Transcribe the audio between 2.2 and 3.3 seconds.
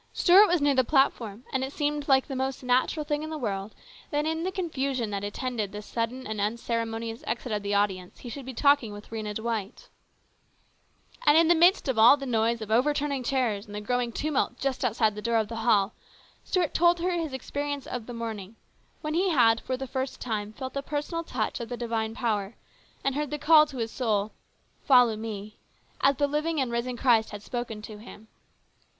the most natural thing in